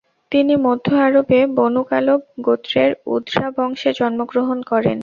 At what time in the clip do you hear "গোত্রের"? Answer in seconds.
2.41-2.91